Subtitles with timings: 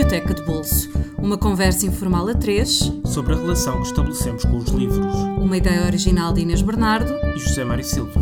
[0.00, 0.88] Biblioteca de Bolso.
[1.18, 5.14] Uma conversa informal a três sobre a relação que estabelecemos com os livros.
[5.38, 8.18] Uma ideia original de Inês Bernardo e José Mário Silva.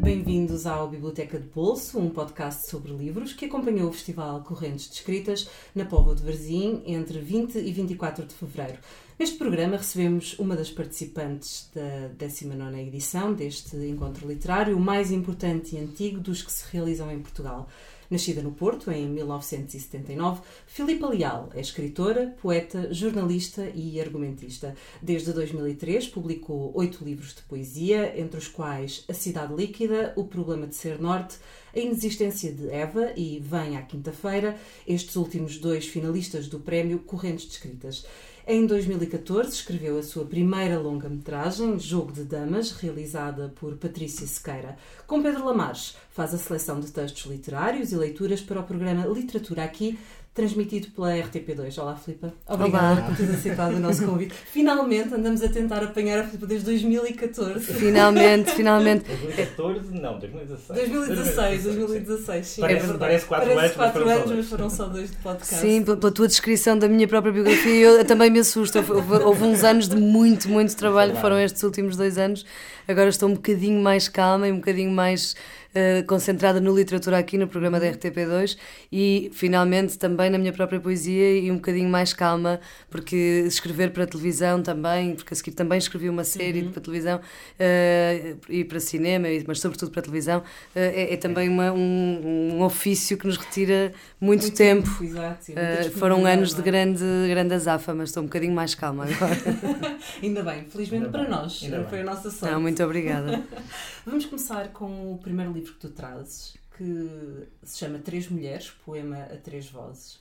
[0.00, 4.94] Bem-vindos ao Biblioteca de Bolso, um podcast sobre livros que acompanhou o Festival Correntes de
[4.94, 8.78] Escritas na Póvoa de Varzim entre 20 e 24 de fevereiro.
[9.18, 15.74] Neste programa recebemos uma das participantes da 19 edição deste encontro literário, o mais importante
[15.74, 17.68] e antigo dos que se realizam em Portugal.
[18.14, 24.76] Nascida no Porto em 1979, Filipa Leal é escritora, poeta, jornalista e argumentista.
[25.02, 30.68] Desde 2003 publicou oito livros de poesia, entre os quais A Cidade Líquida, O Problema
[30.68, 31.38] de Ser Norte,
[31.74, 37.46] A Inexistência de Eva e Vem à Quinta-feira, estes últimos dois finalistas do prémio Correntes
[37.46, 38.06] de Escritas.
[38.46, 44.76] Em 2014 escreveu a sua primeira longa-metragem, Jogo de Damas, realizada por Patrícia Sequeira.
[45.06, 49.64] Com Pedro Lamares, faz a seleção de textos literários e leituras para o programa Literatura
[49.64, 49.98] Aqui,
[50.34, 51.80] transmitido pela RTP2.
[51.80, 52.34] Olá, Filipa.
[52.48, 53.02] Obrigada Olá.
[53.02, 54.34] por teres aceitado o nosso convite.
[54.34, 57.60] Finalmente andamos a tentar apanhar a Filipa desde 2014.
[57.60, 59.04] Finalmente, finalmente.
[59.04, 59.92] 2014?
[59.92, 60.90] Não, 2016.
[60.90, 62.60] 2016, 2016, sim.
[62.60, 65.54] Parece, é parece 4 anos, mas foram, anos mas foram só dois de podcast.
[65.54, 68.76] Sim, pela tua descrição da minha própria biografia, eu também me assusto.
[68.78, 72.44] Houve, houve uns anos de muito, muito trabalho, foram estes últimos dois anos.
[72.88, 75.36] Agora estou um bocadinho mais calma e um bocadinho mais
[75.74, 78.56] uh, concentrada no literatura aqui no programa da RTP2
[78.90, 84.06] e finalmente também na minha própria poesia e um bocadinho mais calma, porque escrever para
[84.06, 86.72] televisão também, porque a seguir também escrevi uma série uhum.
[86.72, 90.42] para televisão uh, e para cinema, mas sobretudo para televisão, uh,
[90.74, 94.88] é, é, também uma, um, um, ofício que nos retira muito, muito tempo.
[94.88, 95.52] tempo exato,
[95.98, 96.64] foram anos de é?
[96.64, 99.34] grande, grande azáfama, mas estou um bocadinho mais calma agora.
[100.22, 101.30] Ainda bem, felizmente Ainda para bem.
[101.30, 102.00] nós, Ainda foi bem.
[102.00, 102.52] a nossa sorte.
[102.52, 103.42] Não, muito obrigada.
[104.06, 109.24] Vamos começar com o primeiro livro que tu trazes, que se chama Três Mulheres, poema
[109.24, 110.18] a três vozes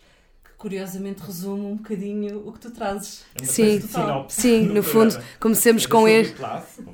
[0.63, 3.25] curiosamente resume um bocadinho o que tu trazes.
[3.35, 3.81] É sim,
[4.29, 6.37] sim, no, no fundo, comecemos com este.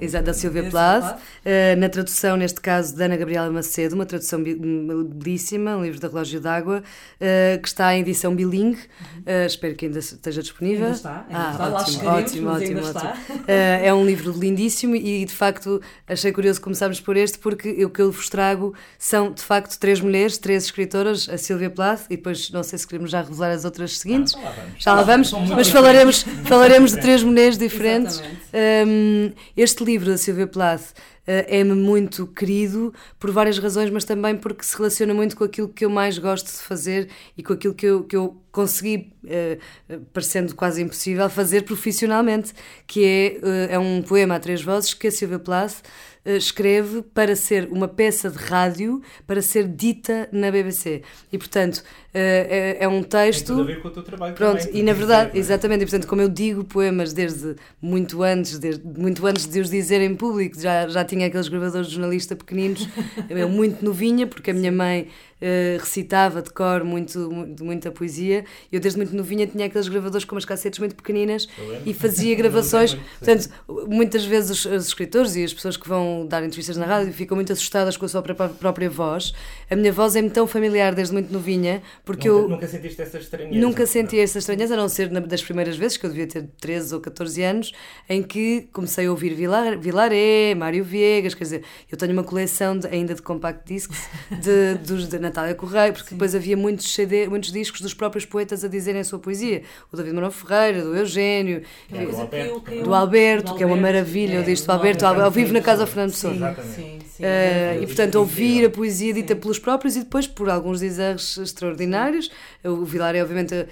[0.01, 4.41] Exato, da Silvia Plath, uh, na tradução, neste caso, da Ana Gabriela Macedo, uma tradução
[4.43, 8.79] belíssima, um livro da Relógio d'Água, uh, que está em edição bilingue.
[9.19, 10.85] Uh, espero que ainda esteja disponível.
[10.85, 11.69] Ainda está, ainda ah, está.
[11.69, 13.43] Ótimo, ótimo, ótimo, ótimo.
[13.47, 18.01] é um livro lindíssimo e, de facto, achei curioso começarmos por este, porque o que
[18.01, 22.49] eu vos trago são, de facto, três mulheres, três escritoras, a Silvia Plath, e depois,
[22.49, 24.35] não sei se queremos já revelar as outras seguintes.
[24.35, 28.21] Ah, já lá vamos, mas falaremos, falaremos de três mulheres diferentes.
[28.53, 34.35] Um, este livro da Silvia Plath uh, é-me muito querido por várias razões, mas também
[34.35, 37.73] porque se relaciona muito com aquilo que eu mais gosto de fazer e com aquilo
[37.73, 42.53] que eu, que eu consegui, uh, parecendo quase impossível, fazer profissionalmente,
[42.87, 47.01] que é, uh, é um poema a três vozes que a Silvia Plath eh, escreve
[47.01, 51.01] para ser uma peça de rádio para ser dita na BBC.
[51.31, 53.47] E, portanto, eh, é, é um texto.
[53.47, 55.39] Tem tudo a ver com o teu trabalho Pronto, também, e na verdade, dizer, é?
[55.39, 59.69] exatamente, e portanto, como eu digo poemas desde muito antes, desde, muito antes de os
[59.69, 62.87] dizer em público, já, já tinha aqueles gravadores de jornalista pequeninos,
[63.29, 65.07] eu muito novinha, porque a minha mãe
[65.41, 67.29] uh, recitava de cor muito,
[67.61, 68.45] muita poesia.
[68.71, 71.47] Eu, desde muito novinha, tinha aqueles gravadores com umas cassetes muito pequeninas
[71.85, 72.95] e fazia gravações.
[73.19, 73.49] Portanto,
[73.87, 77.35] muitas vezes os, os, escritores e as pessoas que vão dar entrevistas na rádio ficam
[77.35, 79.33] muito assustadas com a sua própria, própria voz.
[79.69, 82.49] A minha voz é-me tão familiar desde muito novinha, porque nunca, eu.
[82.49, 83.59] Nunca sentiste essa estranheza?
[83.59, 86.95] Nunca senti essa estranheza, a não ser das primeiras vezes, que eu devia ter 13
[86.95, 87.71] ou 14 anos,
[88.07, 92.77] em que comecei a ouvir Vilar, Vilaré, Mário Viegas, quer dizer, eu tenho uma coleção
[92.77, 94.09] de, ainda de compact discs
[94.41, 96.15] de, dos, de Natália Correia, porque Sim.
[96.15, 99.63] depois havia muitos, CD, muitos discos dos próprios poetas a dizerem a sua poesia.
[99.91, 103.77] O David Manuel Ferreira, do Eugênio, é, do, Alberto, que, do Alberto, que é uma
[103.77, 106.33] maravilha, é, eu disse do Alberto, ao, ao vivo na casa do Fernando Pessoa.
[106.33, 110.79] Sim, sim, uh, e portanto, ouvir a poesia dita pelos próprios e depois por alguns
[110.79, 112.29] deserros extraordinários.
[112.63, 113.67] O Vilaré, obviamente, eh,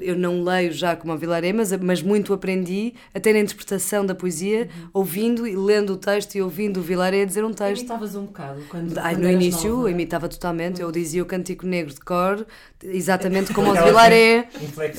[0.00, 4.04] eu não leio já como o Vilaré, mas, mas muito aprendi a ter a interpretação
[4.04, 4.88] da poesia, uhum.
[4.94, 7.82] ouvindo e lendo o texto e ouvindo o Vilaré dizer um texto.
[7.82, 9.90] Imitavas um bocado quando, Ai, quando No início, nova.
[9.90, 12.46] imitava totalmente, eu dizia o Cântico Negro de cor,
[12.82, 14.48] exatamente como o Vilaré,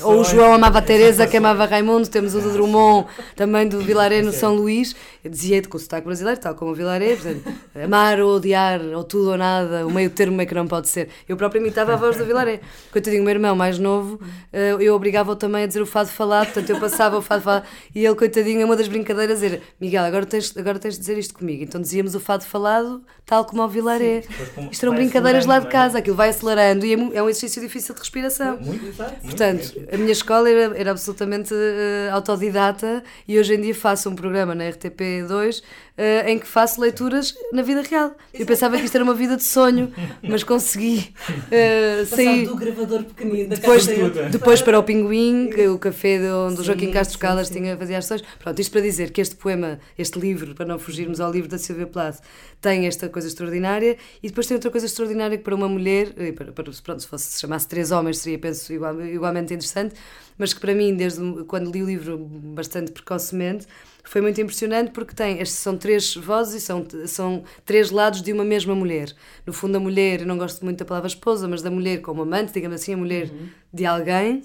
[0.02, 3.80] ou o João amava a Teresa, que amava Raimundo, temos o do Drummond, também do
[3.80, 4.94] Vilaré no São Luís,
[5.24, 7.42] eu dizia com o sotaque brasileiro, tal como o Vilaré, portanto,
[7.84, 11.08] amar ou odiar, ou tudo ou nada, o meio termo é que não pode ser.
[11.28, 12.60] Eu próprio imitava a voz do Vilaré.
[12.92, 14.20] Coitadinho, o meu irmão mais novo,
[14.52, 17.64] eh, eu obrigava-o também a dizer o fado falado, portanto eu passava o fado falado,
[17.94, 21.34] e ele, coitadinho, uma das brincadeiras era, Miguel, agora tens, agora tens de dizer isto
[21.34, 21.62] comigo.
[21.62, 24.22] Então dizíamos o fado falado, tal como ao Vilaré.
[24.70, 25.70] Isto eram brincadeiras lá de é?
[25.70, 28.58] casa, aquilo vai acelerando e é, é um exercício difícil de respiração.
[28.58, 29.20] Muito, exato.
[29.20, 34.14] Portanto, a minha escola era, era absolutamente uh, autodidata e hoje em dia faço um
[34.14, 38.06] programa na RTP2 uh, em que faço leituras, na, vida real.
[38.06, 38.18] Exato.
[38.32, 39.92] Eu pensava que isto era uma vida de sonho,
[40.22, 42.46] mas consegui uh, sair.
[42.46, 43.86] do gravador pequenino da depois,
[44.30, 47.76] depois para o Pinguim, que, o café de onde sim, o Joaquim Castro Calas tinha
[47.76, 48.26] fazia as sessões.
[48.38, 51.58] Pronto, isto para dizer que este poema, este livro, para não fugirmos ao livro da
[51.58, 52.20] Silvia Plath,
[52.60, 56.52] tem esta coisa extraordinária e depois tem outra coisa extraordinária que para uma mulher, para,
[56.52, 59.94] para, pronto, se fosse se chamasse três homens seria, penso, igual, igualmente interessante,
[60.38, 63.66] mas que para mim, desde quando li o livro bastante precocemente,
[64.06, 68.44] foi muito impressionante porque tem, são três vozes e são, são três lados de uma
[68.44, 69.12] mesma mulher.
[69.44, 72.22] No fundo, a mulher, eu não gosto muito da palavra esposa, mas da mulher como
[72.22, 73.48] amante, digamos assim, a mulher uhum.
[73.72, 74.42] de alguém.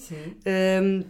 [0.83, 1.03] Um,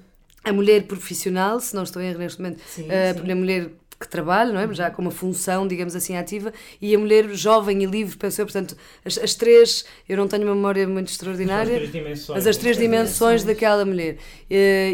[0.43, 3.31] a mulher profissional, se não estou em erro neste momento, sim, uh, sim.
[3.31, 3.69] a mulher
[3.99, 4.73] que trabalha, não é?
[4.73, 6.51] já com uma função, digamos assim, ativa,
[6.81, 8.75] e a mulher jovem e livre, pensou, portanto,
[9.05, 12.57] as, as três, eu não tenho uma memória muito extraordinária, as três dimensões, mas as
[12.57, 14.15] três dimensões daquela mulher.
[14.15, 14.17] Uh,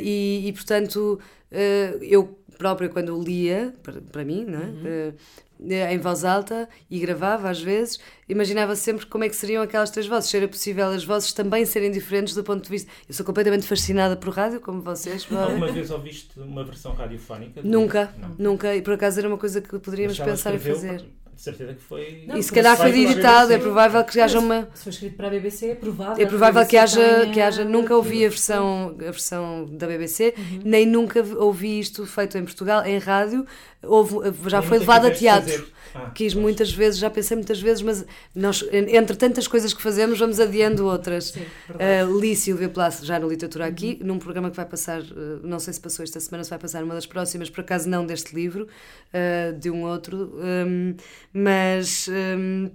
[0.04, 1.20] e, e, portanto,
[1.52, 4.66] uh, eu própria, quando lia, para, para mim, não é?
[4.66, 5.10] Uhum.
[5.10, 5.14] Uh,
[5.60, 8.00] em voz alta e gravava às vezes,
[8.30, 11.66] imaginava sempre como é que seriam aquelas três vozes, se era possível as vozes também
[11.66, 12.92] serem diferentes do ponto de vista.
[13.08, 15.28] Eu sou completamente fascinada por rádio, como vocês.
[15.32, 17.62] Alguma vez ouviste uma versão radiofónica?
[17.64, 18.36] Nunca, não.
[18.38, 21.04] nunca, e por acaso era uma coisa que poderíamos pensar em fazer
[21.38, 22.24] de certeza que foi.
[22.28, 24.68] Não, e se calhar foi editado, é provável que haja uma.
[24.74, 26.26] Se foi escrito para a BBC, é provável.
[26.26, 27.32] É provável que, haja, tenha...
[27.32, 27.64] que haja.
[27.64, 30.62] Nunca ouvi a versão, a versão da BBC, uhum.
[30.66, 33.46] nem nunca ouvi isto feito em Portugal, em rádio.
[33.84, 34.16] Houve,
[34.48, 35.68] já foi levado a teatro.
[35.94, 36.44] Ah, Quis pois.
[36.44, 38.06] muitas vezes, já pensei muitas vezes, mas
[38.36, 41.26] nós, entre tantas coisas que fazemos, vamos adiando outras.
[41.26, 44.08] Sim, uh, li Silvia Plath já na literatura aqui, uhum.
[44.08, 46.84] num programa que vai passar, uh, não sei se passou esta semana, se vai passar
[46.84, 50.96] uma das próximas, por acaso não deste livro, uh, de um outro, um,
[51.34, 52.08] mas.
[52.08, 52.70] Um,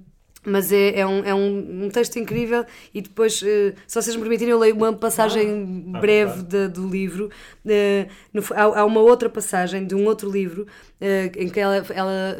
[0.44, 4.22] mas é, é, um, é um, um texto incrível e depois, uh, se vocês me
[4.22, 7.30] permitirem, eu leio uma passagem ah, breve de, do livro.
[7.64, 10.66] Uh, no, há, há, uma outra passagem de um outro livro
[11.00, 12.36] uh, em que ela, ela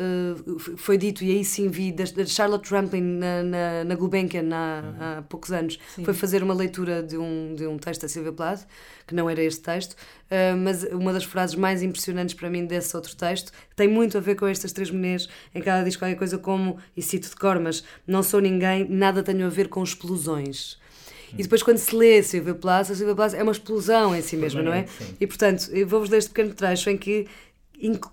[0.77, 5.19] foi dito, e aí sim vi, da, Charlotte Rampling na, na, na Gulbenkian há, uhum.
[5.19, 6.05] há poucos anos, sim.
[6.05, 8.67] foi fazer uma leitura de um, de um texto da Silvia Plath,
[9.07, 9.97] que não era este texto,
[10.59, 14.35] mas uma das frases mais impressionantes para mim desse outro texto tem muito a ver
[14.35, 17.59] com estas três mulheres, em que ela diz qualquer coisa como, e cito de cor,
[17.61, 20.81] mas não sou ninguém, nada tenho a ver com explosões.
[21.33, 24.37] E depois, quando se lê Silvia Plath, a Silvia Plath é uma explosão em si
[24.37, 24.87] mesma, não é?
[24.87, 25.17] Sim.
[25.19, 27.27] E portanto, vou-vos ler este pequeno trecho em que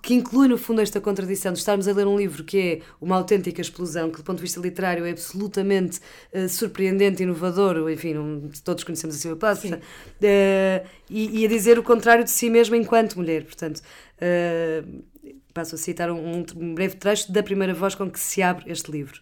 [0.01, 3.15] que inclui no fundo esta contradição de estarmos a ler um livro que é uma
[3.15, 5.99] autêntica explosão, que do ponto de vista literário é absolutamente
[6.33, 11.77] uh, surpreendente, inovador, enfim, um, todos conhecemos a Silvia Plath, uh, e, e, a dizer
[11.77, 13.43] o contrário de si mesma enquanto mulher.
[13.43, 13.81] Portanto,
[14.17, 15.03] uh,
[15.53, 18.91] passo a citar um, um breve trecho da primeira voz com que se abre este
[18.91, 19.21] livro.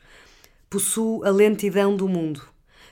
[0.70, 2.42] Possuo a lentidão do mundo.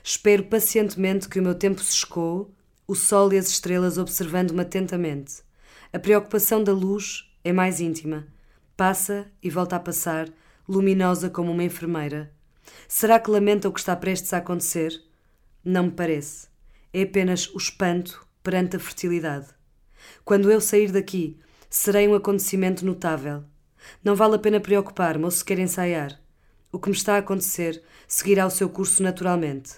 [0.04, 2.46] Espero pacientemente que o meu tempo se escoe,
[2.86, 5.42] o sol e as estrelas observando-me atentamente.
[5.92, 8.26] A preocupação da luz é mais íntima.
[8.76, 10.28] Passa e volta a passar,
[10.68, 12.32] luminosa como uma enfermeira.
[12.88, 15.00] Será que lamenta o que está prestes a acontecer?
[15.64, 16.48] Não me parece.
[16.92, 19.46] É apenas o espanto perante a fertilidade.
[20.24, 21.38] Quando eu sair daqui,
[21.70, 23.44] serei um acontecimento notável.
[24.02, 26.20] Não vale a pena preocupar-me ou sequer ensaiar.
[26.72, 29.74] O que me está a acontecer seguirá o seu curso naturalmente.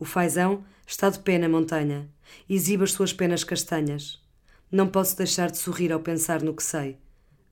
[0.00, 2.10] O fazão está de pé na montanha,
[2.50, 4.20] exibe as suas penas castanhas.
[4.68, 7.03] Não posso deixar de sorrir ao pensar no que sei.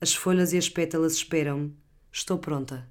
[0.03, 1.73] As folhas e as pétalas esperam-me.
[2.11, 2.85] Estou pronta.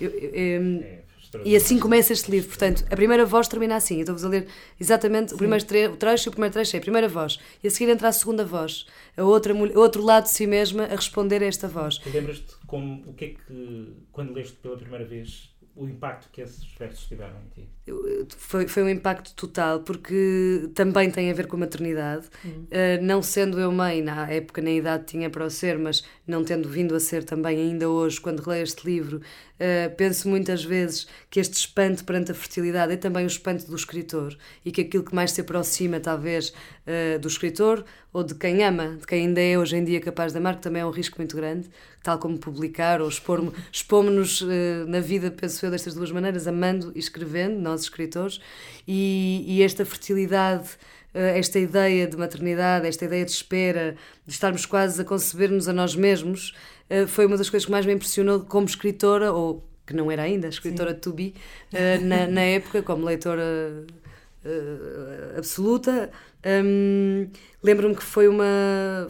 [0.00, 1.02] Eu, eu, eu, é,
[1.44, 2.48] e assim começa este livro.
[2.48, 3.96] Portanto, a primeira voz termina assim.
[3.96, 4.46] Eu estou-vos a ler
[4.80, 5.34] exatamente Sim.
[5.34, 5.66] o primeiro
[5.98, 7.38] trecho e o primeiro trecho é a primeira voz.
[7.62, 8.86] E a seguir entra a segunda voz.
[9.18, 12.00] A outra, outro lado de si mesma a responder a esta voz.
[12.06, 16.64] Lembras-te como, o que é que, quando leste pela primeira vez, o impacto que esses
[16.76, 17.68] versos tiveram em ti?
[18.36, 22.26] Foi, foi um impacto total, porque também tem a ver com a maternidade.
[22.44, 22.64] Uhum.
[22.64, 26.44] Uh, não sendo eu mãe, na época nem idade tinha para o ser, mas não
[26.44, 29.22] tendo vindo a ser também ainda hoje, quando releio este livro,
[29.60, 33.76] uh, penso muitas vezes que este espanto perante a fertilidade é também o espanto do
[33.76, 38.64] escritor e que aquilo que mais se aproxima, talvez, uh, do escritor ou de quem
[38.64, 40.90] ama, de quem ainda é hoje em dia capaz de amar, que também é um
[40.90, 41.68] risco muito grande,
[42.02, 44.42] tal como publicar ou expor-nos
[44.88, 48.40] na vida, penso eu, destas duas maneiras, amando e escrevendo, nós escritores,
[48.86, 50.70] e, e esta fertilidade
[51.14, 53.96] esta ideia de maternidade, esta ideia de espera,
[54.26, 56.54] de estarmos quase a conceber-nos a nós mesmos,
[56.88, 60.22] eh, foi uma das coisas que mais me impressionou como escritora, ou que não era
[60.22, 61.00] ainda, escritora Sim.
[61.00, 61.34] to be,
[61.72, 63.86] eh, na, na época, como leitora
[64.44, 66.10] uh, absoluta.
[66.44, 67.28] Um,
[67.60, 69.08] Lembro-me que foi uma.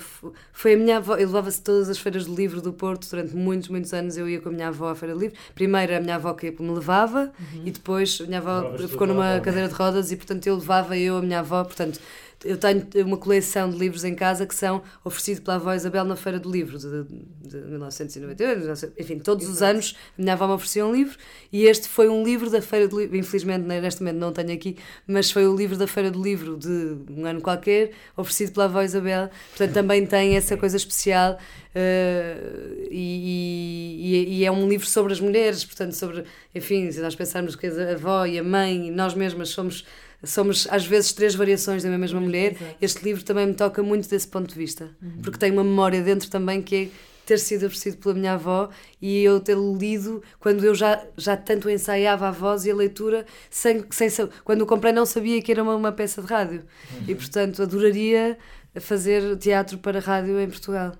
[0.52, 1.16] Foi a minha avó.
[1.16, 4.16] Eu levava-se todas as feiras do livro do Porto durante muitos, muitos anos.
[4.16, 5.36] Eu ia com a minha avó à feira do livro.
[5.54, 7.62] Primeiro a minha avó que me levava uhum.
[7.66, 9.44] e depois a minha avó ficou numa avó.
[9.44, 11.62] cadeira de rodas e, portanto, eu levava eu, a minha avó.
[11.62, 12.00] Portanto,
[12.44, 16.14] eu tenho uma coleção de livros em casa que são oferecidos pela avó Isabel na
[16.14, 17.04] Feira do Livro de,
[17.48, 19.56] de 1998, enfim, todos Exato.
[19.56, 21.18] os anos a minha avó me oferecia um livro
[21.52, 24.76] e este foi um livro da Feira do Livro, infelizmente neste momento não tenho aqui,
[25.06, 28.82] mas foi o livro da Feira do Livro de um ano qualquer, oferecido pela avó
[28.82, 31.38] Isabel, portanto também tem essa coisa especial
[31.74, 37.16] uh, e, e, e, é um livro sobre as mulheres, portanto sobre, enfim, se nós
[37.16, 39.84] pensarmos que a avó e a mãe, nós mesmas somos
[40.24, 42.52] somos às vezes três variações da mesma mulher.
[42.52, 42.76] Exato.
[42.80, 45.22] Este livro também me toca muito desse ponto de vista, uhum.
[45.22, 46.88] porque tem uma memória dentro também que é
[47.28, 48.70] ter sido oferecido pela minha avó
[49.02, 53.26] e eu ter lido quando eu já, já tanto ensaiava a voz e a leitura,
[53.50, 54.08] sem, sem,
[54.42, 56.64] quando o comprei não sabia que era uma, uma peça de rádio.
[56.90, 57.04] Uhum.
[57.08, 58.38] E portanto adoraria
[58.80, 60.94] fazer teatro para rádio em Portugal.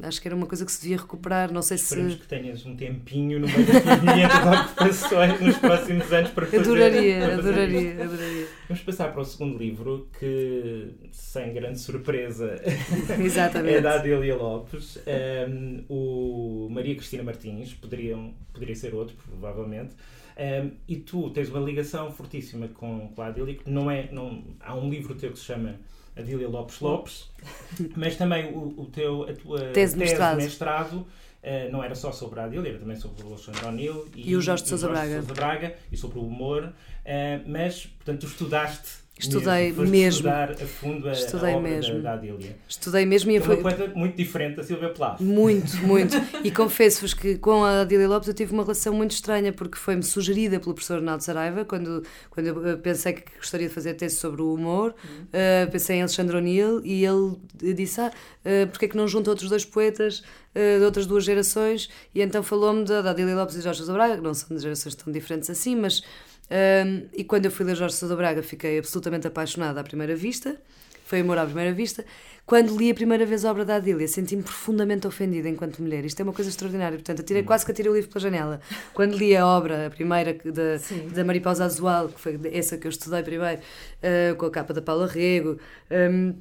[0.00, 1.52] Acho que era uma coisa que se devia recuperar.
[1.52, 2.18] Não sei Esperemos se.
[2.20, 6.60] que tenhas um tempinho no meio das 500 ocupações nos próximos anos para fazer.
[6.60, 8.02] Adoraria, para fazer adoraria, isto.
[8.02, 8.46] adoraria.
[8.68, 12.56] Vamos passar para o segundo livro, que, sem grande surpresa,
[13.20, 13.76] Exatamente.
[13.76, 14.98] é da Adélia Lopes.
[15.48, 19.94] Um, o Maria Cristina Martins, poderiam, poderia ser outro, provavelmente.
[20.36, 24.08] Um, e tu tens uma ligação fortíssima com, com a Adélia, que não é.
[24.10, 25.76] Não, há um livro teu que se chama
[26.16, 27.30] Adília Lopes Lopes,
[27.96, 32.12] mas também o, o teu, a tua tese, tese mestrado, mestrado uh, não era só
[32.12, 34.88] sobre a Adília, era também sobre o Alexandre O'Neill e, e, o Jorge de Sousa
[34.88, 35.22] Braga.
[35.22, 36.72] Braga e sobre o humor, uh,
[37.46, 39.86] mas, portanto, tu estudaste Estudei mesmo.
[39.86, 40.08] mesmo.
[40.08, 41.94] estudar a fundo a, Estudei a mesmo.
[41.96, 42.56] Da, da Adília.
[42.68, 45.20] Estudei mesmo e foi uma coisa muito diferente da Silvia Plath.
[45.20, 46.16] Muito, muito.
[46.42, 50.02] e confesso-vos que com a Adília Lopes eu tive uma relação muito estranha porque foi-me
[50.02, 54.42] sugerida pelo professor Arnaldo Saraiva quando, quando eu pensei que gostaria de fazer tese sobre
[54.42, 54.94] o humor.
[55.04, 55.24] Uhum.
[55.24, 59.30] Uh, pensei em Alexandre O'Neill e ele disse: Ah, uh, porque é que não junta
[59.30, 61.88] outros dois poetas uh, de outras duas gerações?
[62.14, 64.94] E então falou-me da, Adília Lopes e Jorge Sousa Braga, que não são de gerações
[64.94, 66.02] tão diferentes assim, mas
[66.50, 70.56] um, e quando eu fui ler Jorge Sousa Braga fiquei absolutamente apaixonada à primeira vista.
[71.04, 72.04] Foi amor à primeira vista.
[72.46, 76.04] Quando li a primeira vez a obra da Adília, senti-me profundamente ofendida enquanto mulher.
[76.04, 76.96] Isto é uma coisa extraordinária.
[76.96, 78.60] Portanto, atirei, quase que atirei o livro pela janela.
[78.94, 82.90] Quando li a obra, a primeira da, da Mariposa Azual, que foi essa que eu
[82.90, 85.58] estudei primeiro, uh, com a capa da Paula Rego.
[85.90, 86.34] Um,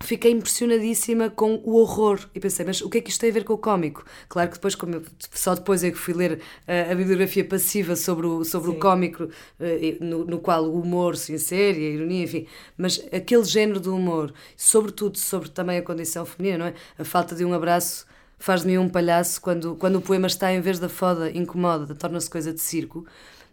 [0.00, 3.32] fiquei impressionadíssima com o horror e pensei, mas o que é que isto tem a
[3.32, 4.04] ver com o cómico?
[4.28, 5.02] Claro que depois, eu,
[5.32, 9.24] só depois é que fui ler uh, a bibliografia passiva sobre o, sobre o cómico,
[9.24, 13.94] uh, no, no, qual o humor se insere, a ironia, enfim, mas aquele género do
[13.94, 16.74] humor, sobretudo sobre também a condição feminina, não é?
[16.98, 18.06] A falta de um abraço
[18.38, 21.94] faz de mim um palhaço quando, quando o poema está em vez da foda, incomoda,
[21.94, 23.04] torna-se coisa de circo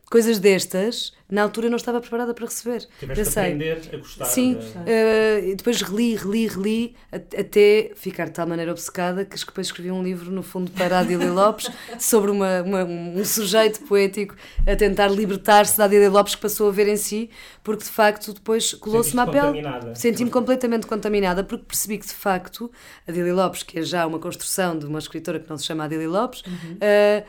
[0.09, 2.87] coisas destas, na altura não estava preparada para receber.
[2.99, 4.25] Tiveste Pensei, a aprender a gostar.
[4.25, 4.59] Sim, de...
[4.59, 10.03] uh, depois reli, reli, reli, até ficar de tal maneira obcecada que depois escrevi um
[10.03, 14.35] livro, no fundo, para a Adília Lopes, sobre uma, uma, um sujeito poético
[14.67, 17.31] a tentar libertar-se da Adília Lopes que passou a ver em si,
[17.63, 19.63] porque de facto depois colou-se-me à pele.
[19.95, 22.71] Senti-me completamente contaminada, porque percebi que de facto
[23.07, 25.85] a Adília Lopes, que é já uma construção de uma escritora que não se chama
[25.85, 26.73] Adília Lopes, uhum.
[26.75, 27.25] uh,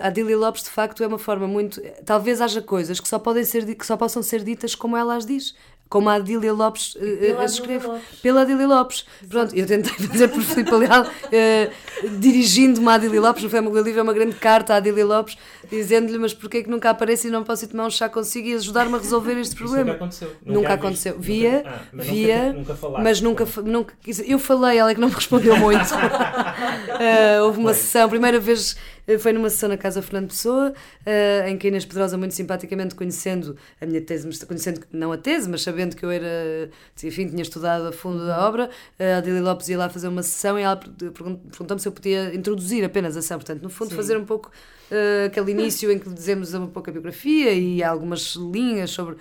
[0.00, 3.44] a Adília Lopes de facto é uma forma muito talvez haja coisas que só podem
[3.44, 5.54] ser que só possam ser ditas como ela as diz
[5.90, 7.88] como a Adília Lopes uh, as escreve
[8.22, 9.04] pela Adília Lopes.
[9.28, 13.98] Pronto eu tentei fazer por Filipe Leal uh, dirigindo-me à Adília Lopes no Family Livro
[13.98, 15.36] é uma grande carta à Adília Lopes
[15.68, 18.46] dizendo-lhe mas porquê é que nunca aparece e não posso ir tomar um chá consigo
[18.46, 20.28] e ajudar-me a resolver este problema nunca aconteceu.
[20.28, 21.12] Nunca, nunca aconteceu.
[21.14, 25.00] Nunca, via ah, mas via nunca, nunca mas nunca, nunca eu falei ela é que
[25.00, 25.92] não me respondeu muito.
[25.92, 31.48] Uh, houve uma sessão primeira vez eh, foi numa sessão na Casa Fernando Pessoa, uh,
[31.48, 35.48] em que a Inês Pedrosa, muito simpaticamente, conhecendo a minha tese, conhecendo, não a tese,
[35.48, 36.70] mas sabendo que eu era,
[37.02, 40.22] enfim, tinha estudado a fundo da obra, uh, a Adília Lopes ia lá fazer uma
[40.22, 43.38] sessão e ela perguntou-me se eu podia introduzir apenas a sessão.
[43.38, 43.96] Portanto, no fundo, Sim.
[43.96, 44.50] fazer um pouco
[44.90, 49.16] uh, aquele início em que dizemos um pouco a biografia e algumas linhas sobre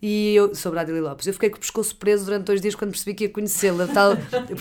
[0.00, 1.26] e eu, sobre a Adília Lopes.
[1.26, 4.16] Eu fiquei com o pescoço preso durante dois dias quando percebi que ia conhecê-la, tal,
[4.16, 4.54] porque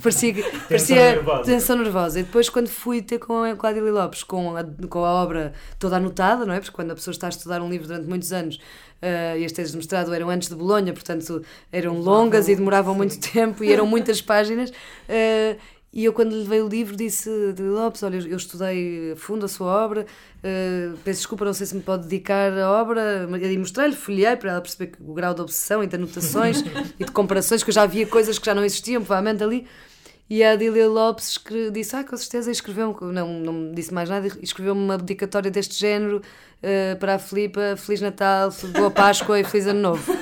[0.00, 1.42] parecia, parecia tensão, nervosa.
[1.44, 2.20] tensão nervosa.
[2.20, 5.12] E depois, quando fui ter com a, com a Adília Lopes, com a, com a
[5.12, 6.60] obra toda anotada, não é?
[6.60, 8.58] Porque quando a pessoa está a estudar um livro durante muitos anos,
[9.02, 12.94] uh, e as teses de mestrado eram antes de Bolonha, portanto eram longas e demoravam
[12.94, 14.70] muito tempo e eram muitas páginas.
[14.70, 15.58] Uh,
[15.92, 19.44] e eu, quando lhe veio o livro, disse de Lopes: Olha, eu estudei a fundo
[19.44, 20.06] a sua obra,
[20.38, 23.28] uh, peço desculpa, não sei se me pode dedicar a obra.
[23.42, 26.64] E mostrei-lhe, folhei para ela perceber o grau de obsessão e de anotações
[26.98, 29.66] e de comparações, que eu já havia coisas que já não existiam, provavelmente ali.
[30.30, 31.38] E a Adília Lopes
[31.70, 35.78] disse: Ah, com certeza, escreveu não, não me disse mais nada, escreveu-me uma dedicatória deste
[35.78, 36.22] género
[36.62, 40.21] uh, para a Filipa: Feliz Natal, Boa Páscoa e Feliz Ano Novo.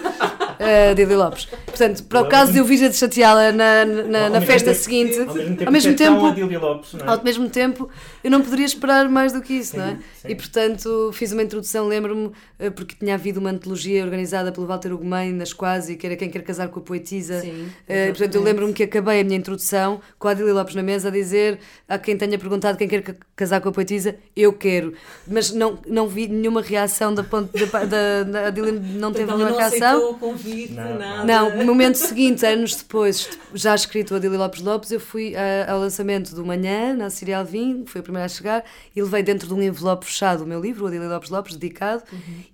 [0.60, 1.46] Uh, Dili Lopes.
[1.66, 5.26] Portanto, para o caso de eu vir a chateá-la na, na, na festa seguinte, Ao
[5.34, 6.20] mesmo tempo, ao mesmo isso é tempo,
[6.66, 7.06] Lopes, é?
[7.10, 7.88] ao mesmo tempo,
[8.22, 9.96] eu não poderia esperar mais do que isso, Sim, não é?
[10.20, 10.28] sim.
[10.28, 14.92] E portanto fiz uma introdução, lembro-me, eh, porque tinha havido uma antologia organizada pelo Walter
[14.92, 17.40] Ugumem nas Quase, que era Quem Quer Casar com a Poetisa.
[17.40, 20.82] Sim, Eh, portanto, eu lembro-me que acabei a minha introdução com a Adília Lopes na
[20.82, 24.52] mesa a dizer a quem tenha perguntado quem quer ca- casar com a poetisa, eu
[24.52, 24.92] quero.
[25.26, 29.36] Mas não, não vi nenhuma reação da ponte da, da, da Adília não teve ela
[29.38, 29.88] nenhuma não reação.
[29.88, 30.98] aceitou o convite, Não.
[30.98, 31.24] nada.
[31.24, 35.72] Não, no momento seguinte, anos depois, já escrito o Adília Lopes Lopes, eu fui ah,
[35.72, 38.64] ao lançamento do Manhã, na Serial Vim, fui a primeira a chegar,
[38.94, 42.02] e levei dentro de um envelope fechado o meu livro, o Adília Lopes Lopes, dedicado,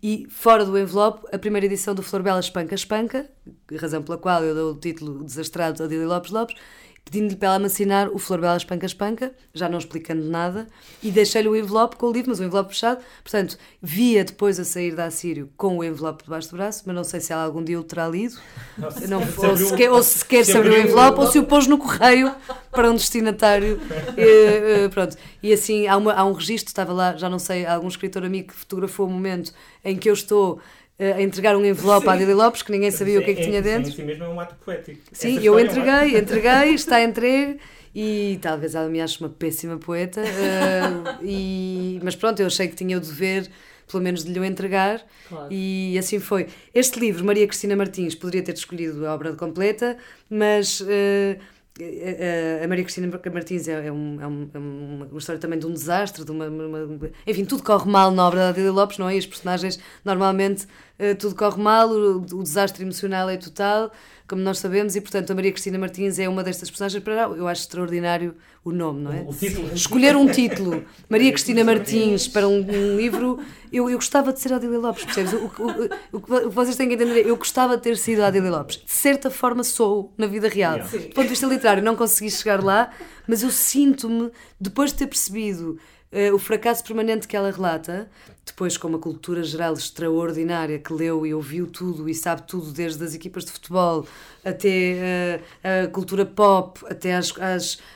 [0.02, 3.28] e fora do envelope, a primeira edição do Flor Bela Espanca Espanca,
[3.78, 6.56] razão pela qual eu dou o título desastrado Adília Lopes Lopes,
[7.08, 10.66] pedindo-lhe para ela me assinar o Flor Bela Espanca Espanca, já não explicando nada,
[11.00, 13.00] e deixei-lhe o envelope com o livro, mas o envelope fechado.
[13.22, 17.04] Portanto, via depois a sair da Assírio com o envelope debaixo do braço, mas não
[17.04, 18.36] sei se ela algum dia o terá lido,
[18.76, 21.38] Nossa, não, se ou, se quer, ou se quer se abriu o envelope, ou se
[21.38, 22.34] o pôs no correio
[22.72, 23.80] para um destinatário.
[24.18, 25.16] Eh, eh, pronto.
[25.42, 28.48] E assim, há, uma- há um registro, estava lá, já não sei, algum escritor amigo
[28.48, 29.52] que fotografou o momento
[29.84, 30.58] em que eu estou
[30.98, 33.60] a entregar um envelope à Adília Lopes, que ninguém sabia o que é que tinha
[33.62, 33.90] dentro.
[33.90, 35.00] Sim, sim mesmo é um ato poético.
[35.12, 37.58] Sim, Essa eu é um entreguei, ato- entreguei, está entregue
[37.94, 42.74] e talvez ela me ache uma péssima poeta, eh, e, mas pronto, eu achei que
[42.74, 43.48] tinha o dever,
[43.90, 45.48] pelo menos, de lhe o entregar Claro.
[45.50, 46.46] e assim foi.
[46.74, 49.96] Este livro, Maria Cristina Martins, poderia ter escolhido a obra completa,
[50.30, 50.82] mas.
[50.86, 51.38] eh, eh,
[52.64, 55.72] a Maria Cristina Martins é, é um- é um- é uma, história também de um
[55.72, 59.16] desastre, de uma, uma- enfim, tudo corre mal na obra da Adília Lopes, não é?
[59.16, 60.66] E os personagens, normalmente,
[61.18, 63.92] tudo corre mal, o, o desastre emocional é total,
[64.26, 67.02] como nós sabemos, e portanto a Maria Cristina Martins é uma destas personagens.
[67.02, 68.34] Para eu acho extraordinário
[68.64, 69.20] o nome, não é?
[69.28, 69.72] O título.
[69.74, 73.38] Escolher um título, Maria Cristina Martins, para um, um livro,
[73.72, 75.32] eu, eu gostava de ser a Adília Lopes, percebes?
[75.34, 78.22] O, o- o- o que vocês têm que entender é, eu gostava de ter sido
[78.22, 78.78] a Adília Lopes.
[78.78, 80.82] De certa forma sou, na vida real.
[80.86, 80.98] Sim.
[80.98, 82.90] Do ponto de vista literário, não consegui chegar lá,
[83.28, 85.95] mas eu sinto-me, depois de ter percebido eh,
[86.32, 88.08] o fracasso permanente que ela relata,
[88.44, 93.02] depois com uma cultura geral extraordinária que leu e ouviu tudo e sabe tudo, desde
[93.04, 94.06] as equipas de futebol
[94.44, 97.34] até eh, a cultura pop, até às,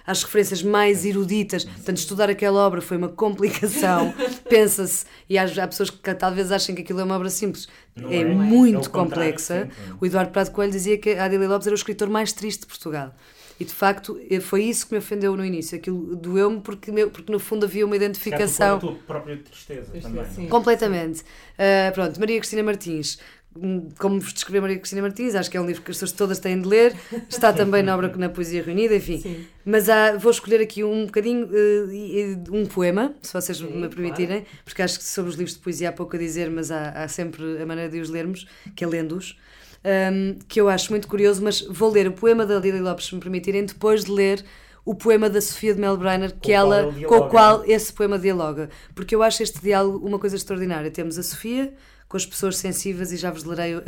[0.05, 1.65] às referências mais eruditas.
[1.65, 4.13] Portanto, estudar aquela obra foi uma complicação,
[4.51, 7.69] pensa-se, e há, há pessoas que talvez achem que aquilo é uma obra simples.
[7.97, 8.25] É, é.
[8.25, 9.67] muito É complexa.
[9.67, 9.97] sim, sim.
[10.01, 12.67] O Eduardo Prado Coelho dizia que a Adília Lopes era o escritor mais triste de
[12.67, 13.15] Portugal.
[13.61, 15.77] E de facto eh, foi isso que me ofendeu no início.
[15.77, 18.79] Aquilo doeu-me porque, porque no fundo havia uma identificação.
[18.81, 20.19] põe a tua própria tristeza também.
[20.23, 20.49] é assim.
[20.49, 21.23] Completamente.
[21.59, 23.19] Ah, pronto, Maria Cristina Martins.
[23.55, 26.13] Hum, Como vos descrever Maria Cristina Martins, acho que é um livro que as pessoas
[26.13, 26.95] todas têm de ler.
[27.29, 29.19] Está também na obra na Poesia Reunida, enfim.
[29.19, 29.45] Sim.
[29.65, 31.49] Mas há- vou escolher aqui um bocadinho,
[31.93, 35.61] e um poema, se vocês Sim, me permitirem, porque acho que sobre os livros de
[35.61, 38.85] poesia há pouco a dizer, mas há, há sempre a maneira de os lermos, que
[38.85, 39.37] é lendo-os,
[39.85, 43.15] hum, que eu acho muito curioso, mas vou ler o poema da Lili Lopes, se
[43.15, 44.45] me permitirem, depois de ler
[44.85, 48.71] o poema da Sofia de Melbrenner, que qual ela, com o qual esse poema dialoga,
[48.95, 50.91] porque eu acho este diálogo uma coisa extraordinária.
[50.91, 51.73] Temos a Sofia
[52.09, 53.81] com as pessoas sensíveis e já vos lerei uh,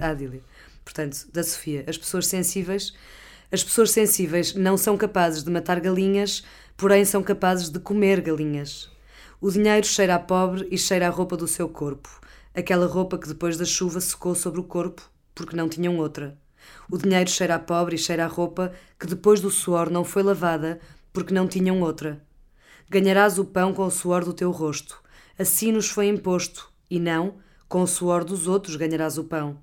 [0.00, 0.40] a, a Adília.
[0.84, 2.94] Portanto, da Sofia, as pessoas sensíveis,
[3.52, 6.44] as pessoas sensíveis não são capazes de matar galinhas,
[6.76, 8.90] porém são capazes de comer galinhas.
[9.40, 12.08] O dinheiro cheira a pobre e cheira a roupa do seu corpo,
[12.56, 16.36] aquela roupa que depois da chuva secou sobre o corpo porque não tinham outra.
[16.90, 20.22] O dinheiro cheira a pobre e cheira a roupa que depois do suor não foi
[20.22, 20.80] lavada
[21.12, 22.24] porque não tinham outra.
[22.88, 25.02] Ganharás o pão com o suor do teu rosto.
[25.38, 27.34] Assim nos foi imposto, e não,
[27.68, 29.58] com o suor dos outros ganharás o pão.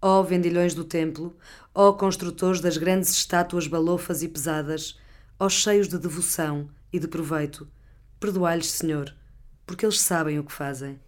[0.00, 1.36] Ó vendilhões do templo,
[1.74, 4.98] ó construtores das grandes estátuas balofas e pesadas,
[5.38, 7.68] ó cheios de devoção e de proveito,
[8.18, 9.14] perdoai-lhes, Senhor,
[9.66, 10.98] porque eles sabem o que fazem.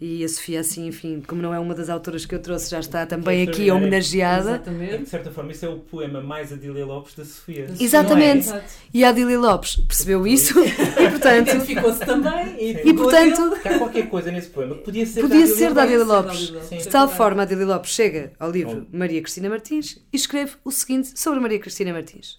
[0.00, 2.78] E a Sofia, assim, enfim, como não é uma das autoras que eu trouxe, já
[2.78, 4.50] está também aqui homenageada.
[4.50, 5.02] E, Exatamente.
[5.02, 7.66] de certa forma, isso é o poema mais Adília Lopes da Sofia.
[7.68, 7.82] é?
[7.82, 8.46] Exatamente.
[8.46, 8.64] Exato.
[8.94, 12.56] E a Adília Lopes percebeu isso e, portanto, Identificou-se também.
[12.60, 15.82] E, e, portanto há qualquer coisa nesse poema que podia ser podia da ser da
[15.82, 16.32] Adília Lopes.
[16.32, 16.38] Lopes.
[16.40, 16.84] Ser da Adília Lopes.
[16.84, 20.70] De tal forma, a Adília Lopes chega ao livro Maria Cristina Martins e escreve o
[20.70, 22.38] seguinte sobre Maria Cristina Martins.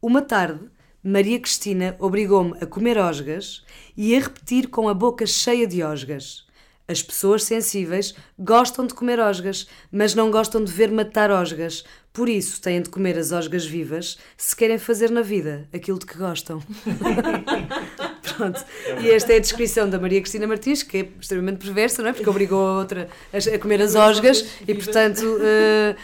[0.00, 0.60] Uma tarde,
[1.02, 3.64] Maria Cristina obrigou-me a comer osgas
[3.96, 6.43] e a repetir com a boca cheia de osgas.
[6.86, 11.82] As pessoas sensíveis gostam de comer osgas, mas não gostam de ver matar osgas.
[12.12, 16.06] Por isso, têm de comer as osgas vivas se querem fazer na vida aquilo de
[16.06, 16.62] que gostam.
[18.36, 18.64] Pronto.
[19.02, 22.12] E esta é a descrição da Maria Cristina Martins, que é extremamente perversa, não é?
[22.12, 25.96] Porque obrigou a outra a comer as osgas e, portanto, eh,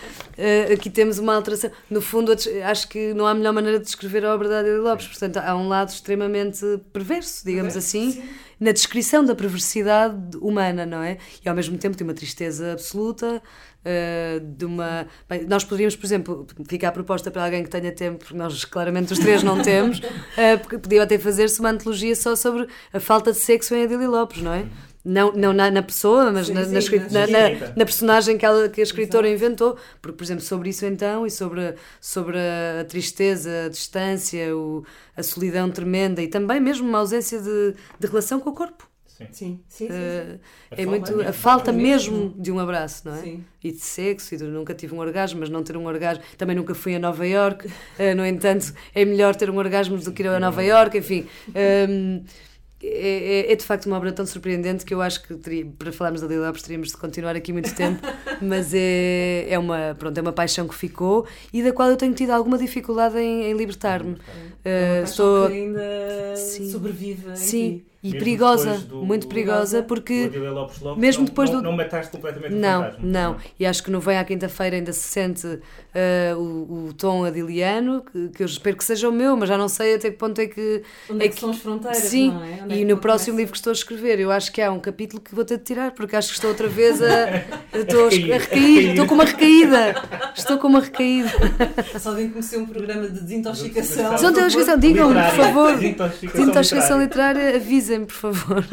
[0.70, 1.70] uh, aqui temos uma alteração.
[1.88, 5.06] No fundo, acho que não há melhor maneira de descrever a obra da Adélia Lopes.
[5.06, 6.60] Portanto, há um lado extremamente
[6.92, 8.22] perverso, digamos assim, sim.
[8.60, 11.16] Na descrição da perversidade humana, não é?
[11.42, 13.42] E ao mesmo tempo tem uma tristeza absoluta.
[13.80, 15.06] Uh, de uma.
[15.26, 18.62] Bem, nós poderíamos, por exemplo, ficar a proposta para alguém que tenha tempo, porque nós
[18.66, 23.00] claramente os três não temos, uh, porque podia até fazer-se uma antologia só sobre a
[23.00, 24.66] falta de sexo em Adília Lopes, não é?
[25.04, 28.68] Não, não na, na pessoa, mas sim, na, sim, na, na, na, personagem que, ela,
[28.68, 29.44] que a escritora Exato.
[29.44, 29.76] inventou.
[30.02, 34.84] Porque, por exemplo, sobre isso então, e sobre, sobre a tristeza, a distância, o,
[35.16, 38.90] a solidão tremenda e também mesmo uma ausência de, de relação com o corpo.
[39.06, 39.86] Sim, sim, sim.
[39.86, 43.20] Uh, é muito mesmo, a falta mesmo, mesmo de um abraço, não é?
[43.20, 43.44] Sim.
[43.62, 46.24] E de sexo, e de nunca tive um orgasmo, mas não ter um orgasmo.
[46.38, 47.66] Também nunca fui a Nova York.
[47.66, 51.26] Uh, no entanto, é melhor ter um orgasmo do que ir a Nova York, enfim.
[51.88, 52.24] Um,
[52.82, 55.92] é, é, é, de facto uma obra tão surpreendente que eu acho que teria, para
[55.92, 58.00] falarmos da Lila Lopes teríamos de continuar aqui muito tempo,
[58.40, 62.14] mas é, é, uma, pronto, é uma paixão que ficou e da qual eu tenho
[62.14, 64.16] tido alguma dificuldade em, em libertar-me.
[64.64, 65.48] É uh, estou...
[65.48, 66.70] que ainda Sim.
[66.70, 67.36] sobrevive.
[67.36, 71.64] Sim, e mesmo perigosa, do, muito perigosa, porque Lopes Lopes, mesmo depois não, do.
[71.64, 73.06] Não mataste completamente não, o fantasma.
[73.06, 75.60] Não, e acho que no Vem à Quinta-feira ainda se sente uh,
[76.38, 79.68] o, o tom adiliano, que, que, eu espero que seja o meu, mas já não
[79.68, 80.82] sei até que ponto é que.
[81.10, 81.98] Onde é, que, são as fronteiras?
[81.98, 82.32] Sim,
[82.70, 82.74] é?
[82.74, 85.20] e é no próximo livro que estou a escrever, eu acho que há um capítulo
[85.20, 87.44] que vou ter de tirar, porque acho que estou outra vez a.
[87.72, 89.94] estou a, a recair, estou com uma recaída.
[90.36, 91.30] Estou com uma recaída.
[91.98, 94.14] Se alguém conheceu um programa de desintoxicação.
[94.14, 95.78] Desintoxicação, digam-me, por favor.
[95.78, 98.64] Desintoxicação literária, avisem-me, por favor.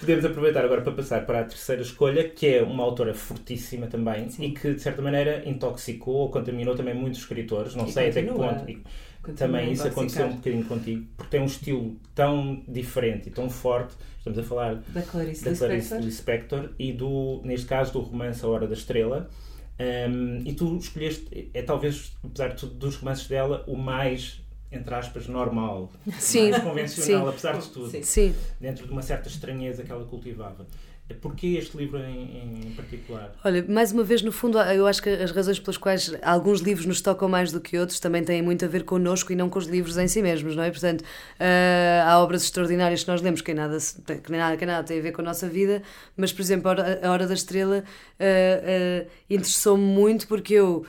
[0.00, 4.30] Podemos aproveitar agora para passar para a terceira escolha, que é uma autora fortíssima também
[4.30, 4.44] Sim.
[4.44, 7.74] e que, de certa maneira, intoxicou ou contaminou também muitos escritores.
[7.74, 8.50] Não e sei continua.
[8.50, 8.92] até que ponto.
[9.28, 13.48] E também isso aconteceu um bocadinho contigo, porque tem um estilo tão diferente e tão
[13.48, 13.94] forte.
[14.22, 18.48] Estamos a falar da Clarice, da Clarice Lispector e, do, neste caso, do romance A
[18.48, 19.28] Hora da Estrela.
[19.80, 24.94] Um, e tu escolheste, é talvez, apesar de tudo, dos romances dela, o mais entre
[24.94, 27.28] aspas, normal, sim, mais convencional, sim.
[27.28, 28.34] apesar de tudo, sim.
[28.58, 30.66] dentro de uma certa estranheza que ela cultivava.
[31.20, 33.34] Porquê este livro em, em, particular?
[33.44, 36.86] Olha, mais uma vez, no fundo, eu acho que as razões pelas quais alguns livros
[36.86, 39.58] nos tocam mais do que outros também têm muito a ver connosco e não com
[39.58, 40.70] os livros em si mesmos, não é?
[40.70, 43.76] Portanto, uh, há obras extraordinárias que nós lemos que, nada,
[44.24, 45.82] que, nada, que nada tem a ver com a nossa vida,
[46.16, 50.86] mas, por exemplo, A Hora da Estrela uh, uh, interessou-me muito porque eu,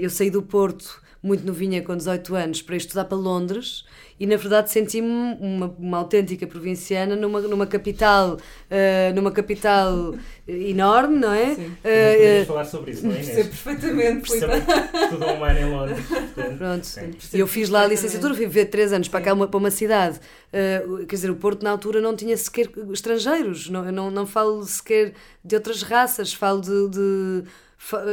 [0.00, 3.84] eu saí do Porto muito novinha, com 18 anos, para estudar para Londres
[4.22, 10.14] e na verdade senti-me uma, uma autêntica provinciana numa, numa capital uh, numa capital
[10.46, 11.56] enorme, não é?
[11.56, 11.66] Sim.
[11.66, 13.46] Uh, uh, falar sobre isso, não é Inês?
[13.48, 14.32] perfeitamente.
[14.32, 16.06] Estudou um ano em Londres.
[16.56, 16.88] Pronto.
[17.34, 19.10] E eu fiz lá a licenciatura, fui viver três anos Sim.
[19.10, 20.20] para cá, uma, para uma cidade.
[20.52, 24.62] Uh, quer dizer, o Porto na altura não tinha sequer estrangeiros, não, não, não falo
[24.64, 27.44] sequer de outras raças, falo de, de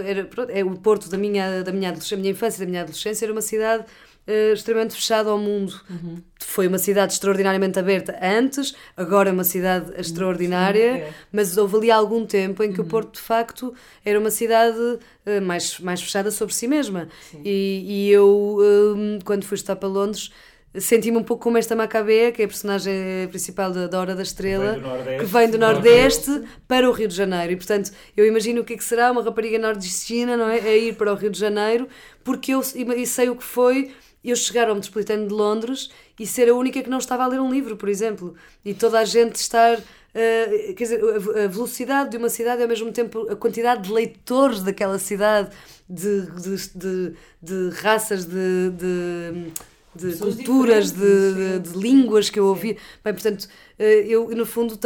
[0.05, 3.25] era, pronto, é o Porto da minha, da minha, da minha infância, da minha adolescência,
[3.25, 3.85] era uma cidade
[4.27, 5.79] uh, extremamente fechada ao mundo.
[5.89, 6.21] Uhum.
[6.39, 11.13] Foi uma cidade extraordinariamente aberta antes, agora é uma cidade extraordinária, Sim, é.
[11.31, 12.85] mas houve ali algum tempo em que uhum.
[12.85, 17.07] o Porto, de facto, era uma cidade uh, mais, mais fechada sobre si mesma.
[17.43, 20.31] E, e, eu, uh, quando fui estar para Londres,
[20.77, 24.21] senti-me um pouco como esta Macabea, que é a personagem principal da, da Hora da
[24.21, 27.53] Estrela, que vem do Nordeste, que vem do Nordeste, Nordeste para o Rio de Janeiro.
[27.53, 30.59] E, portanto, eu imagino o que é que será uma rapariga nordestina, não é?
[30.59, 31.87] A ir para o Rio de Janeiro,
[32.23, 33.91] porque eu e sei o que foi
[34.23, 37.39] eu chegar ao Metropolitano de Londres e ser a única que não estava a ler
[37.39, 38.35] um livro, por exemplo.
[38.63, 39.77] E toda a gente estar.
[39.77, 41.01] Uh, quer dizer,
[41.43, 45.49] a velocidade de uma cidade e ao mesmo tempo a quantidade de leitores daquela cidade,
[45.87, 49.51] de, de, de, de raças, de, de
[49.95, 50.99] de culturas, de,
[51.33, 52.77] de, de, línguas que eu ouvi.
[53.03, 53.47] Bem, portanto,
[53.77, 54.77] eh, eu, no fundo,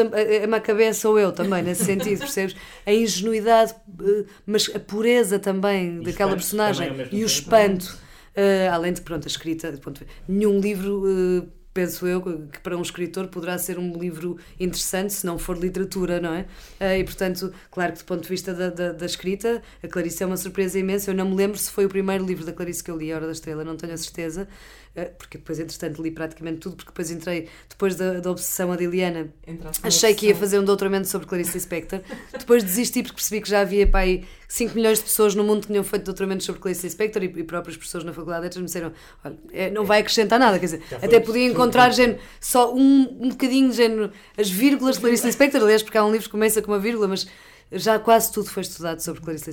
[0.43, 2.55] a Macabé sou eu também, nesse sentido, percebes?
[2.85, 8.01] A ingenuidade, eh, mas a pureza também e daquela personagem e o espanto.
[8.35, 11.03] Uh, além de, pronto, a escrita, ponto, nenhum livro.
[11.05, 15.57] Uh, penso eu que para um escritor poderá ser um livro interessante se não for
[15.57, 16.45] literatura, não é?
[16.99, 20.25] E portanto, claro que do ponto de vista da, da, da, escrita, a Clarice é
[20.27, 21.09] uma surpresa imensa.
[21.09, 23.15] Eu não me lembro se foi o primeiro livro da Clarice que eu li, A
[23.15, 24.82] Hora da Estrela, não tenho a certeza, eh,
[25.17, 29.33] porque depois, entretanto, li praticamente tudo, porque depois entrei, depois da, da obsessão adiliana,
[29.81, 32.01] achei que ia fazer um doutoramento sobre Clarice Lispector.
[32.37, 34.01] depois desisti porque percebi que já havia pá,
[34.47, 37.43] 5 milhões de pessoas no mundo que tinham feito doutoramentos sobre Clarice Lispector e, e
[37.43, 38.93] próprias pessoas na faculdade me disseram:
[39.25, 43.29] olha, é, não vai acrescentar nada, quer dizer, até podia encontrar género, só um, um
[43.29, 46.71] bocadinho género, as vírgulas de Clarice Lispector, aliás, porque há um livro que começa com
[46.71, 47.27] uma vírgula, mas
[47.73, 49.49] já quase tudo foi estudado sobre Clarice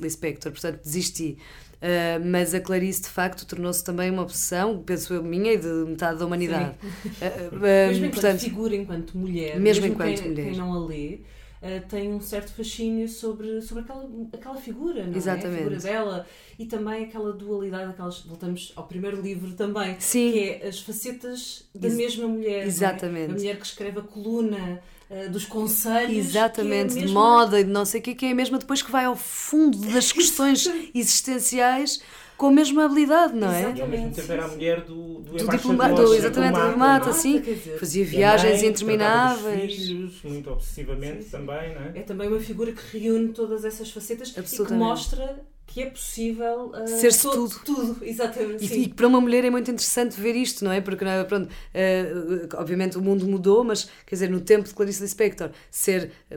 [0.00, 1.38] Lispector, portanto desisti.
[1.78, 5.68] Uh, mas a Clarice, de facto, tornou-se também uma obsessão, penso eu, minha e de
[5.68, 6.74] metade da humanidade.
[6.74, 10.44] Uh, uh, mesmo enquanto portanto, figura, enquanto mulher, mesmo, mesmo enquanto quem, mulher.
[10.46, 11.20] quem não a lê,
[11.62, 15.46] uh, tem um certo fascínio sobre, sobre aquela, aquela figura, não Exatamente.
[15.46, 15.54] é?
[15.54, 16.26] A figura dela
[16.58, 20.32] e também aquela dualidade, aquelas, voltamos ao primeiro livro também, Sim.
[20.32, 22.66] que é as facetas da Ex mesma mulher.
[22.66, 23.30] Exatamente.
[23.30, 23.34] É?
[23.34, 26.16] A mulher que escreve a coluna uh, dos conselhos.
[26.16, 28.82] Exatamente, é de moda e de não sei o que, que é a mesma depois
[28.82, 32.02] que vai ao fundo das questões existenciais
[32.38, 33.74] com a mesma habilidade, não é?
[33.76, 37.40] E ao mesmo tempo era a mulher do, do, Do diplomata, exatamente, do diplomata, sim.
[37.42, 39.74] quer dizer, Fazia viagens mãe, intermináveis.
[39.74, 41.30] filhos, muito obsessivamente Sim, sim.
[41.30, 41.92] também, não é?
[41.96, 46.72] É também uma figura que reúne todas essas facetas e que mostra que é possível
[46.74, 47.60] uh, Ser-se todo- tudo.
[47.94, 48.64] Tudo, exatamente.
[48.64, 48.80] E, sim.
[48.84, 50.80] e para uma mulher é muito interessante ver isto, não é?
[50.80, 51.22] Porque, não é?
[51.24, 52.10] pronto, eh,
[52.54, 56.36] obviamente o mundo mudou, mas, quer dizer, no tempo de Clarice Lispector, ser eh,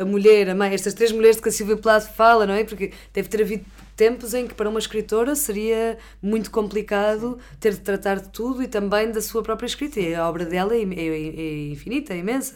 [0.00, 2.62] a mulher, a mãe, estas três mulheres de que a Silvia Plath fala, não é?
[2.62, 3.64] Porque deve ter havido
[3.96, 8.68] tempos em que para uma escritora seria muito complicado ter de tratar de tudo e
[8.68, 10.00] também da sua própria escrita.
[10.00, 12.54] E a obra dela é, é- é infinita, é imensa.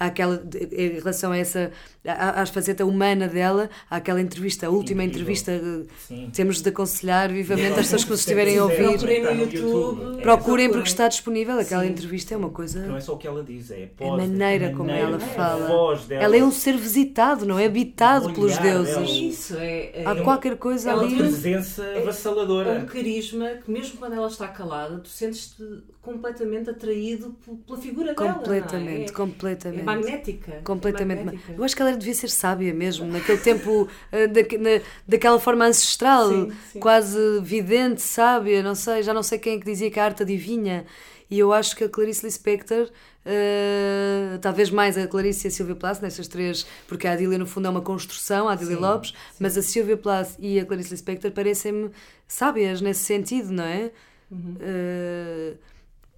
[0.00, 0.42] Há aquela,
[0.72, 1.70] em relação a essa,
[2.04, 5.32] à, à faceta humana dela, há aquela entrevista, a última Incrível.
[5.32, 6.30] entrevista, Sim.
[6.32, 8.76] temos de aconselhar vivamente as pessoas que nos estiverem a ouvir.
[8.98, 10.18] Procurem no YouTube.
[10.18, 11.58] É, Procurem porque está disponível.
[11.58, 11.90] Aquela Sim.
[11.90, 12.84] entrevista é uma coisa.
[12.86, 15.68] Não é só o que ela diz, é a, A maneira como ela a fala.
[16.10, 17.66] Ela é um ser visitado, não é?
[17.66, 18.94] Habitado pelos deuses.
[18.94, 19.06] dela.
[19.06, 21.10] É isso, é, é, Há qualquer coisa ela ali.
[21.10, 22.72] tem presença É- avassaladora.
[22.72, 25.62] um carisma que mesmo quando ela está calada, tu sentes-te
[26.00, 28.34] completamente atraído pela figura dela.
[28.34, 29.04] Completamente, não é?
[29.04, 29.84] É, completamente.
[29.84, 30.60] magnética.
[30.64, 31.20] Completamente.
[31.20, 31.52] É magnética.
[31.56, 35.66] Eu acho que ela devia ser sábia mesmo, naquele tempo, eh, daque- na- daquela forma
[35.66, 36.80] ancestral, Sim, sim.
[36.80, 40.22] quase vidente, sábia, não sei, já não sei quem é que dizia que a arte
[40.22, 40.84] adivinha.
[41.30, 42.90] E eu acho que a Clarice Lispector,
[43.24, 47.46] eh, talvez mais a Clarice e a Silvia Plath, nestas três, porque a Adília no
[47.46, 50.90] fundo é uma construção, a Adília Sim, Lopes, mas a Silvia Plath e a Clarice
[50.90, 51.90] Lispector parecem-me
[52.26, 53.90] sábias nesse sentido, não é?
[54.30, 54.56] Uhum.
[54.60, 55.54] Eh,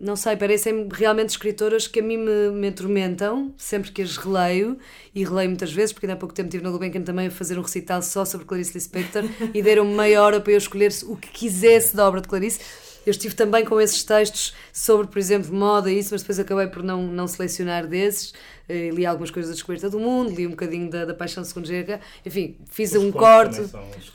[0.01, 4.77] não sei, parecem realmente escritoras que a mim me, me atormentam sempre que as releio
[5.15, 7.59] e releio muitas vezes, porque ainda há pouco tempo estive na Gulbenkian também a fazer
[7.59, 9.23] um recital só sobre Clarice Lispector
[9.55, 12.61] e deram-me meia hora para eu escolher o que quisesse da obra de Clarice.
[13.07, 16.67] Eu estive também com esses textos sobre, por exemplo, moda e isso, mas depois acabei
[16.69, 18.33] por não, não selecionar desses.
[18.69, 21.67] Eh, li algumas coisas da Descoberta do Mundo, li um bocadinho da, da Paixão Segundo
[21.67, 23.61] GH, enfim, fiz Os um corte.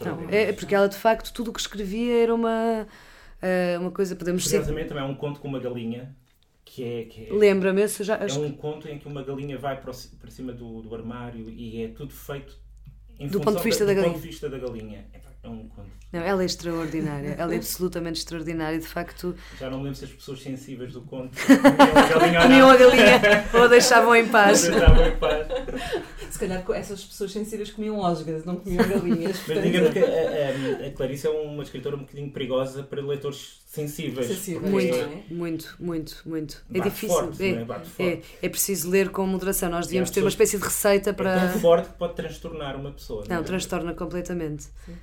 [0.02, 2.88] Não, é porque ela de facto tudo o que escrevia era uma,
[3.42, 4.44] eh, uma coisa, podemos.
[4.44, 6.16] Curiosamente, também há um conto com uma galinha
[6.66, 7.04] que é.
[7.06, 8.16] Que é Lembra-me, eu já.
[8.16, 9.94] É um conto em que uma galinha vai para,
[10.30, 12.58] cima do, do armário e é tudo feito
[13.20, 14.14] em Do função ponto de vista da do galinha.
[14.14, 15.06] ponto de vista da galinha.
[15.42, 16.00] É um conto.
[16.12, 19.36] Não, ela é extraordinária, ela é absolutamente extraordinária, de facto.
[19.60, 23.70] Já não lembro se as pessoas sensíveis do conto comiam a galinha ou não.
[23.70, 24.68] deixavam em paz.
[24.68, 25.48] Mas estavam em paz.
[26.32, 29.38] Se calhar essas pessoas sensíveis comiam osgas, não comiam galinhas.
[29.38, 33.02] Mas portanto, digamos que a, a, a Clarice é uma escritora um bocadinho perigosa para
[33.02, 34.26] leitores sensíveis.
[34.28, 34.72] Sensíveis.
[34.72, 35.24] Muito, não é?
[35.30, 36.66] muito, muito, muito.
[36.74, 37.16] É bate difícil.
[37.16, 38.04] Forte, é, não é?
[38.04, 39.70] É, é preciso ler com moderação.
[39.70, 41.52] Nós devíamos ter uma espécie de receita É para.
[41.52, 43.24] tão forte que pode transtornar uma pessoa.
[43.30, 43.44] Não, é?
[43.44, 44.64] transtorna completamente.
[44.64, 44.98] Sim.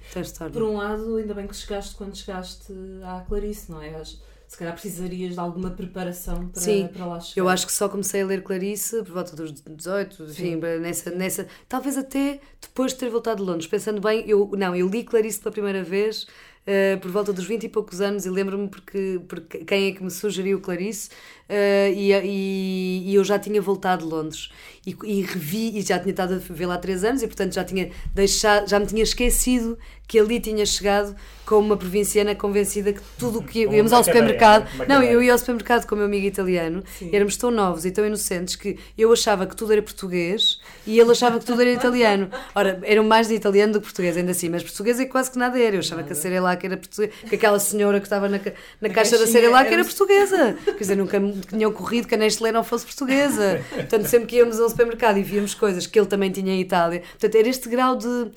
[0.53, 2.73] Por um lado, ainda bem que chegaste quando chegaste
[3.05, 4.03] à Clarice, não é?
[4.05, 7.45] Se calhar precisarias de alguma preparação para, Sim, para lá chegar.
[7.45, 11.49] Eu acho que só comecei a ler Clarice por volta dos 18, enfim, nessa, nessa.
[11.69, 13.67] Talvez até depois de ter voltado de Londres.
[13.67, 16.29] Pensando bem, eu, não, eu li Clarice pela primeira vez
[16.67, 20.03] eh, por volta dos 20 e poucos anos e lembro-me porque, porque quem é que
[20.03, 21.11] me sugeriu Clarice
[21.49, 24.51] eh, e, e, e eu já tinha voltado de Londres
[24.87, 27.55] e, e revi e já tinha estado a ver lá há três anos e portanto
[27.55, 29.79] já tinha deixado, já me tinha esquecido
[30.09, 34.69] que ali tinha chegado como uma provinciana convencida que tudo o que íamos ao supermercado.
[34.89, 37.11] Não, eu ia ao supermercado com o meu amigo italiano, Sim.
[37.13, 41.11] éramos tão novos e tão inocentes que eu achava que tudo era português e ele
[41.11, 42.31] achava que tudo era italiano.
[42.55, 45.39] Ora, eram mais de italiano do que português, ainda assim, mas português é quase que
[45.39, 45.75] nada era.
[45.75, 48.89] Eu achava que a Cerelac era português, que aquela senhora que estava na, ca- na
[48.91, 50.57] caixa da Cerelac era- era portuguesa.
[50.65, 53.63] Quer dizer, nunca me tinha ocorrido que a Nestlé não fosse portuguesa.
[53.75, 57.01] Portanto, sempre que íamos ao supermercado e víamos coisas que ele também tinha em Itália.
[57.01, 58.31] Portanto, era este grau de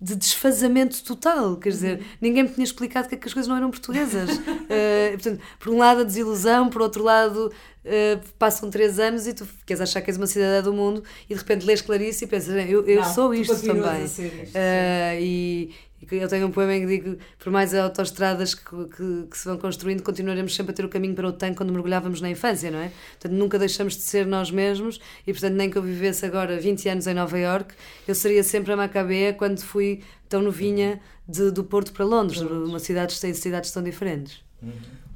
[0.00, 3.70] de desfazamento total, quer dizer, ninguém me tinha explicado que, que as coisas não eram
[3.70, 4.28] portuguesas.
[4.68, 7.52] Eh, portanto, por um lado a desilusão, por outro lado
[7.84, 11.34] eh, passam três anos e tu queres achar que és uma cidadã do mundo e
[11.34, 14.06] de repente lês Clarice e pensas, eu, eu Não, sou isto também.
[14.08, 15.70] ser isto, Eh, e,
[16.12, 19.44] e eu tenho um poema em que digo, por mais autoestradas que, que, que se
[19.46, 22.70] vão construindo, continuaremos sempre a ter o caminho para o tanque quando mergulhávamos na infância,
[22.70, 22.90] não é?
[23.12, 26.88] Portanto, nunca deixamos de ser nós mesmos e, portanto, nem que eu vivesse agora 20
[26.88, 27.74] anos em Nova York,
[28.06, 32.78] eu seria sempre a Macabea quando fui tão novinha de, do Porto para Londres, uma
[32.78, 34.42] cidade tem cidades tão diferentes.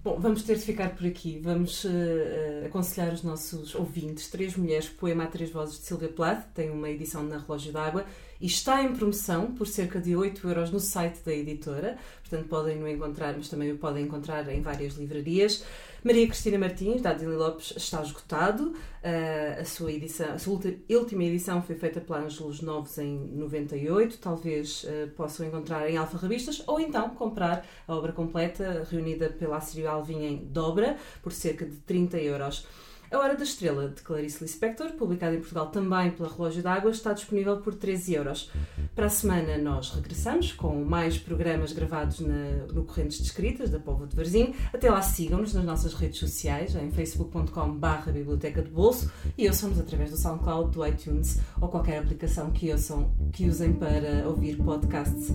[0.09, 1.38] Bom, vamos ter de ficar por aqui.
[1.38, 4.31] Vamos eh, aconselhar os nossos ouvintes.
[4.31, 6.47] Três Mulheres, poema a três vozes de Silvia Plath.
[6.55, 8.07] Tem uma edição na Relógio d'Água
[8.40, 11.99] e está em promoção por cerca de 8 euros no site da editora.
[12.23, 15.62] Portanto, podem no encontrar, mas também o podem encontrar em várias livrarias.
[16.09, 18.68] Maria Cristina Martins, da Adília Lopes, está esgotado.
[18.68, 24.16] Uh, a sua edição, a sua última edição foi feita pela Ângelos Novos em 98.
[24.16, 29.59] Talvez uh, possam encontrar em Alfa Revistas ou então comprar a obra completa, reunida pela
[29.59, 32.66] Assírio Alvim em dobra, por cerca de 30 euros.
[33.11, 37.14] A Hora da Estrela, de Clarice Lispector, publicada em Portugal também pela Relógio d'Água, está
[37.14, 38.51] disponível por 13 euros.
[38.94, 43.79] Para a semana nós regressamos com mais programas gravados na, no Correntes de Escritas da
[43.79, 44.55] Povo de Varzim.
[44.75, 50.11] Até lá sigam-nos nas nossas redes sociais, em facebook.com.br Biblioteca de Bolso e ouçam-nos através
[50.11, 55.33] do SoundCloud, do iTunes ou qualquer aplicação que, ouçam, que usem para ouvir podcasts.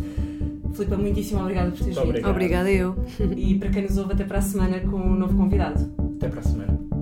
[0.73, 2.29] Filipa, muitíssimo obrigada por teres vindo.
[2.29, 2.95] Obrigada eu.
[3.36, 5.91] E para quem nos ouve, até para a semana com um novo convidado.
[6.17, 6.92] Até para a semana.